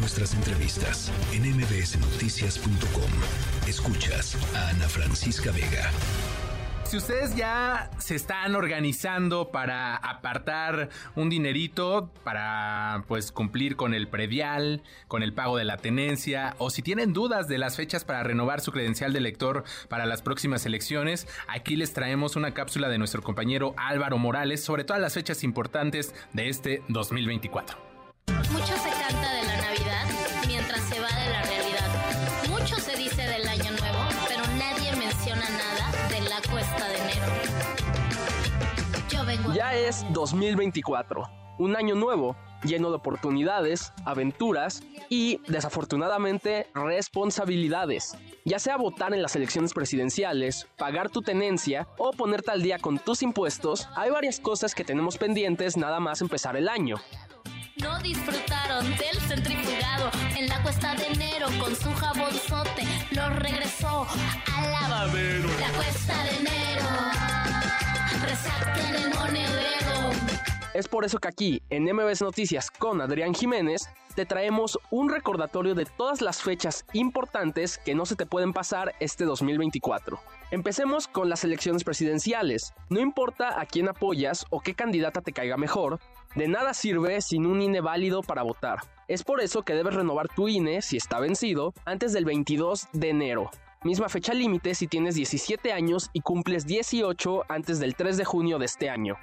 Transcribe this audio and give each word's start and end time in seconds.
nuestras 0.00 0.34
entrevistas 0.34 1.12
en 1.32 1.42
mbsnoticias.com. 1.56 3.10
Escuchas 3.68 4.36
a 4.56 4.70
Ana 4.70 4.88
Francisca 4.88 5.52
Vega. 5.52 5.90
Si 6.84 6.96
ustedes 6.96 7.36
ya 7.36 7.90
se 7.98 8.16
están 8.16 8.56
organizando 8.56 9.50
para 9.52 9.94
apartar 9.94 10.88
un 11.14 11.28
dinerito 11.30 12.10
para 12.24 13.04
pues 13.06 13.30
cumplir 13.30 13.76
con 13.76 13.94
el 13.94 14.08
predial, 14.08 14.82
con 15.06 15.22
el 15.22 15.32
pago 15.32 15.56
de 15.56 15.64
la 15.64 15.76
tenencia 15.76 16.56
o 16.58 16.70
si 16.70 16.82
tienen 16.82 17.12
dudas 17.12 17.46
de 17.46 17.58
las 17.58 17.76
fechas 17.76 18.04
para 18.04 18.24
renovar 18.24 18.60
su 18.60 18.72
credencial 18.72 19.12
de 19.12 19.20
lector 19.20 19.64
para 19.88 20.06
las 20.06 20.22
próximas 20.22 20.66
elecciones, 20.66 21.28
aquí 21.46 21.76
les 21.76 21.92
traemos 21.92 22.34
una 22.34 22.54
cápsula 22.54 22.88
de 22.88 22.98
nuestro 22.98 23.22
compañero 23.22 23.74
Álvaro 23.76 24.18
Morales 24.18 24.64
sobre 24.64 24.82
todas 24.82 25.00
las 25.00 25.14
fechas 25.14 25.44
importantes 25.44 26.12
de 26.32 26.48
este 26.48 26.82
2024. 26.88 27.89
Ya 39.54 39.74
es 39.74 40.04
2024, 40.12 41.28
un 41.58 41.76
año 41.76 41.94
nuevo 41.94 42.36
lleno 42.62 42.90
de 42.90 42.96
oportunidades, 42.96 43.92
aventuras 44.04 44.82
y, 45.08 45.40
desafortunadamente, 45.48 46.66
responsabilidades. 46.74 48.16
Ya 48.44 48.58
sea 48.58 48.76
votar 48.76 49.14
en 49.14 49.22
las 49.22 49.36
elecciones 49.36 49.72
presidenciales, 49.72 50.66
pagar 50.76 51.10
tu 51.10 51.22
tenencia 51.22 51.88
o 51.98 52.12
ponerte 52.12 52.50
al 52.50 52.62
día 52.62 52.78
con 52.78 52.98
tus 52.98 53.22
impuestos, 53.22 53.88
hay 53.96 54.10
varias 54.10 54.40
cosas 54.40 54.74
que 54.74 54.84
tenemos 54.84 55.16
pendientes 55.18 55.76
nada 55.76 56.00
más 56.00 56.20
empezar 56.20 56.56
el 56.56 56.68
año. 56.68 56.96
No 57.76 57.98
disfrutaron 58.00 58.84
del 58.90 59.18
centrifugado 59.26 60.10
en 60.36 60.48
la 60.48 60.62
cuesta 60.62 60.94
de 60.94 61.06
enero 61.06 61.46
con 61.58 61.74
su 61.74 61.90
jabonzote. 61.94 62.84
Lo 63.12 63.30
regresó 63.30 64.06
al 64.54 64.72
lavadero. 64.72 65.48
La 65.58 65.72
cuesta 65.78 66.24
de 66.24 66.36
enero. 66.36 66.59
Es 70.72 70.88
por 70.88 71.04
eso 71.04 71.18
que 71.18 71.28
aquí, 71.28 71.62
en 71.68 71.84
MBS 71.84 72.22
Noticias 72.22 72.70
con 72.70 73.00
Adrián 73.00 73.34
Jiménez, 73.34 73.88
te 74.14 74.24
traemos 74.24 74.78
un 74.90 75.10
recordatorio 75.10 75.74
de 75.74 75.84
todas 75.84 76.20
las 76.22 76.42
fechas 76.42 76.86
importantes 76.92 77.76
que 77.78 77.94
no 77.94 78.06
se 78.06 78.16
te 78.16 78.24
pueden 78.24 78.52
pasar 78.52 78.94
este 79.00 79.24
2024. 79.24 80.20
Empecemos 80.50 81.06
con 81.06 81.28
las 81.28 81.44
elecciones 81.44 81.84
presidenciales. 81.84 82.72
No 82.88 83.00
importa 83.00 83.60
a 83.60 83.66
quién 83.66 83.88
apoyas 83.88 84.46
o 84.50 84.60
qué 84.60 84.74
candidata 84.74 85.20
te 85.20 85.32
caiga 85.32 85.56
mejor, 85.56 86.00
de 86.34 86.48
nada 86.48 86.72
sirve 86.72 87.20
sin 87.20 87.46
un 87.46 87.60
INE 87.60 87.80
válido 87.80 88.22
para 88.22 88.42
votar. 88.42 88.78
Es 89.08 89.24
por 89.24 89.40
eso 89.40 89.62
que 89.62 89.74
debes 89.74 89.94
renovar 89.94 90.28
tu 90.28 90.48
INE, 90.48 90.82
si 90.82 90.96
está 90.96 91.18
vencido, 91.20 91.74
antes 91.84 92.12
del 92.12 92.24
22 92.24 92.88
de 92.92 93.10
enero. 93.10 93.50
Misma 93.82 94.10
fecha 94.10 94.34
límite 94.34 94.74
si 94.74 94.86
tienes 94.86 95.14
17 95.14 95.72
años 95.72 96.10
y 96.12 96.20
cumples 96.20 96.66
18 96.66 97.44
antes 97.48 97.80
del 97.80 97.94
3 97.94 98.18
de 98.18 98.26
junio 98.26 98.58
de 98.58 98.66
este 98.66 98.90
año. 98.90 99.16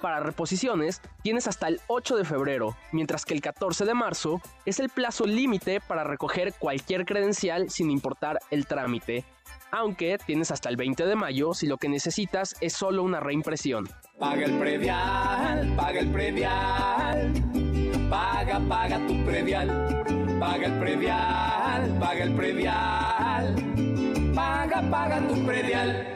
Para 0.00 0.20
reposiciones 0.20 1.02
tienes 1.22 1.48
hasta 1.48 1.66
el 1.66 1.80
8 1.88 2.18
de 2.18 2.24
febrero, 2.24 2.76
mientras 2.92 3.24
que 3.24 3.34
el 3.34 3.40
14 3.40 3.84
de 3.84 3.94
marzo 3.94 4.40
es 4.66 4.78
el 4.78 4.88
plazo 4.88 5.26
límite 5.26 5.80
para 5.80 6.04
recoger 6.04 6.54
cualquier 6.60 7.06
credencial 7.06 7.70
sin 7.70 7.90
importar 7.90 8.38
el 8.52 8.66
trámite, 8.66 9.24
aunque 9.72 10.16
tienes 10.24 10.52
hasta 10.52 10.68
el 10.68 10.76
20 10.76 11.06
de 11.06 11.16
mayo 11.16 11.52
si 11.52 11.66
lo 11.66 11.78
que 11.78 11.88
necesitas 11.88 12.54
es 12.60 12.72
solo 12.72 13.02
una 13.02 13.18
reimpresión. 13.18 13.88
Paga 14.20 14.44
el 14.44 14.56
predial, 14.60 15.74
paga 15.74 15.98
el 15.98 16.12
predial, 16.12 17.32
paga, 18.08 18.60
paga 18.68 19.04
tu 19.08 19.24
predial, 19.24 20.04
paga 20.38 20.66
el 20.66 20.78
predial, 20.78 21.98
paga 21.98 22.24
el 22.24 22.34
predial, 22.34 23.54
paga, 24.34 24.82
paga 24.90 25.28
tu 25.28 25.44
predial. 25.44 26.06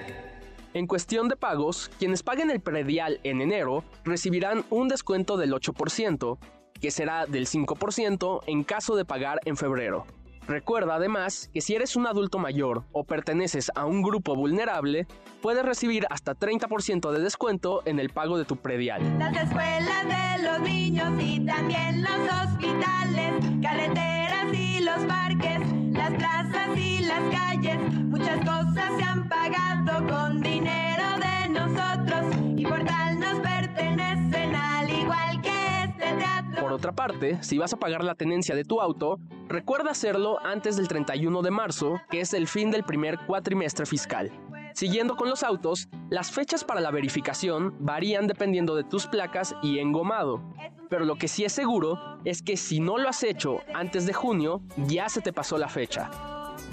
En 0.75 0.87
cuestión 0.87 1.29
de 1.29 1.37
pagos, 1.37 1.91
quienes 1.99 2.23
paguen 2.23 2.51
el 2.51 2.61
predial 2.61 3.21
en 3.25 3.41
enero 3.41 3.85
recibirán 4.05 4.65
un 4.71 4.89
descuento 4.89 5.37
del 5.37 5.53
8%, 5.53 6.39
que 6.81 6.91
será 6.91 7.27
del 7.27 7.47
5% 7.47 8.41
en 8.47 8.65
caso 8.65 8.97
de 8.97 9.05
pagar 9.05 9.41
en 9.45 9.57
febrero. 9.57 10.07
Recuerda 10.49 10.95
además 10.95 11.51
que 11.53 11.61
si 11.61 11.75
eres 11.75 11.95
un 11.95 12.07
adulto 12.07 12.39
mayor 12.39 12.85
o 12.93 13.05
perteneces 13.05 13.71
a 13.75 13.85
un 13.85 14.01
grupo 14.01 14.35
vulnerable, 14.35 15.07
puedes 15.43 15.63
recibir 15.63 16.07
hasta 16.09 16.35
30% 16.35 17.13
de 17.13 17.21
descuento 17.21 17.83
en 17.85 18.01
el 18.01 18.09
pago 18.09 18.39
de 18.39 18.47
tu 18.47 18.57
predial. 18.57 19.03
Las 19.19 19.37
escuelas 19.37 20.07
de 20.09 20.43
los 20.43 20.61
niños 20.61 21.13
y 21.23 21.41
también 21.41 22.03
los 22.03 22.47
hospitales, 22.47 23.45
carreteras 23.63 24.55
y 24.55 24.81
los 24.81 25.05
parques, 25.05 25.61
las 25.93 26.11
plazas 26.15 26.79
y 26.79 27.01
las 27.01 27.21
calles, 27.31 27.79
muchas 28.05 28.39
cosas 28.39 28.91
se 28.97 29.05
han 29.05 29.29
pagado 29.29 30.07
con 30.07 30.41
dinero 30.41 30.88
otra 36.79 36.93
parte, 36.93 37.43
si 37.43 37.59
vas 37.59 37.73
a 37.73 37.77
pagar 37.77 38.05
la 38.05 38.15
tenencia 38.15 38.55
de 38.55 38.63
tu 38.63 38.81
auto, 38.81 39.19
recuerda 39.49 39.91
hacerlo 39.91 40.39
antes 40.45 40.77
del 40.77 40.87
31 40.87 41.43
de 41.43 41.51
marzo, 41.51 42.01
que 42.09 42.21
es 42.21 42.33
el 42.35 42.47
fin 42.47 42.71
del 42.71 42.85
primer 42.85 43.19
cuatrimestre 43.27 43.85
fiscal. 43.85 44.31
Siguiendo 44.75 45.17
con 45.17 45.29
los 45.29 45.43
autos, 45.43 45.89
las 46.09 46.31
fechas 46.31 46.63
para 46.63 46.81
la 46.81 46.93
verificación 46.93 47.75
varían 47.81 48.29
dependiendo 48.29 48.77
de 48.77 48.85
tus 48.85 49.09
placas 49.09 49.57
y 49.61 49.81
engomado. 49.81 50.41
Pero 50.89 51.05
lo 51.05 51.17
que 51.17 51.27
sí 51.27 51.45
es 51.45 51.53
seguro 51.53 51.99
es 52.25 52.43
que 52.43 52.57
si 52.57 52.79
no 52.79 52.97
lo 52.97 53.09
has 53.09 53.25
hecho 53.25 53.59
antes 53.75 54.07
de 54.07 54.13
junio, 54.13 54.63
ya 54.87 55.09
se 55.09 55.21
te 55.21 55.33
pasó 55.33 55.59
la 55.59 55.69
fecha. 55.69 56.09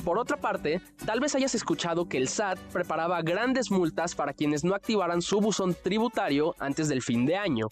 Por 0.04 0.20
otra 0.20 0.38
parte, 0.38 0.82
tal 1.04 1.20
vez 1.20 1.34
hayas 1.34 1.56
escuchado 1.56 2.08
que 2.08 2.18
el 2.18 2.28
SAT 2.28 2.60
preparaba 2.72 3.24
grandes 3.24 3.72
multas 3.72 4.14
para 4.14 4.34
quienes 4.34 4.64
no 4.64 4.76
activaran 4.76 5.24
su 5.24 5.42
buzón 5.42 5.76
tributario 5.84 6.54
antes 6.60 6.90
del 6.90 7.02
fin 7.02 7.26
de 7.26 7.38
año. 7.38 7.70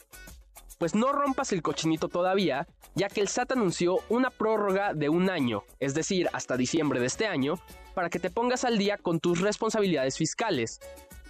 Pues 0.83 0.95
no 0.95 1.13
rompas 1.13 1.53
el 1.53 1.61
cochinito 1.61 2.09
todavía, 2.09 2.67
ya 2.93 3.07
que 3.07 3.21
el 3.21 3.29
SAT 3.29 3.53
anunció 3.53 3.99
una 4.09 4.29
prórroga 4.29 4.93
de 4.93 5.07
un 5.07 5.29
año, 5.29 5.63
es 5.79 5.93
decir, 5.93 6.27
hasta 6.33 6.57
diciembre 6.57 6.99
de 6.99 7.05
este 7.05 7.25
año, 7.25 7.57
para 7.93 8.09
que 8.09 8.19
te 8.19 8.29
pongas 8.29 8.65
al 8.65 8.77
día 8.77 8.97
con 8.97 9.21
tus 9.21 9.39
responsabilidades 9.39 10.17
fiscales. 10.17 10.81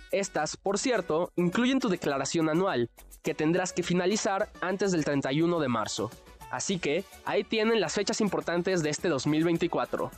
Estas, 0.09 0.57
por 0.57 0.79
cierto, 0.79 1.31
incluyen 1.35 1.79
tu 1.79 1.87
declaración 1.87 2.49
anual, 2.49 2.89
que 3.21 3.35
tendrás 3.35 3.73
que 3.73 3.83
finalizar 3.83 4.49
antes 4.59 4.91
del 4.91 5.05
31 5.05 5.59
de 5.59 5.67
marzo. 5.67 6.09
Así 6.49 6.79
que 6.79 7.03
ahí 7.23 7.43
tienen 7.43 7.79
las 7.79 7.93
fechas 7.93 8.21
importantes 8.21 8.81
de 8.81 8.89
este 8.89 9.07
2024. 9.07 10.09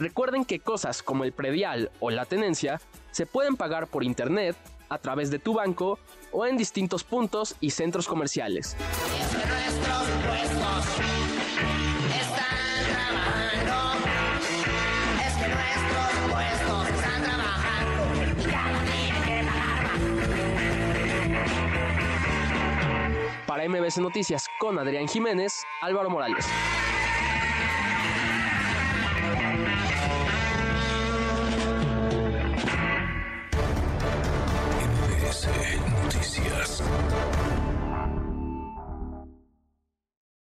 Recuerden 0.00 0.44
que 0.44 0.60
cosas 0.60 1.02
como 1.02 1.24
el 1.24 1.32
predial 1.32 1.90
o 1.98 2.10
la 2.10 2.26
tenencia 2.26 2.78
se 3.10 3.24
pueden 3.24 3.56
pagar 3.56 3.86
por 3.86 4.04
internet, 4.04 4.54
a 4.92 4.98
través 4.98 5.30
de 5.30 5.38
tu 5.38 5.54
banco 5.54 5.98
o 6.32 6.44
en 6.44 6.58
distintos 6.58 7.02
puntos 7.02 7.56
y 7.60 7.70
centros 7.70 8.06
comerciales. 8.06 8.76
Para 23.46 23.66
MBC 23.66 23.98
Noticias 23.98 24.46
con 24.58 24.78
Adrián 24.78 25.08
Jiménez, 25.08 25.62
Álvaro 25.80 26.10
Morales. 26.10 26.46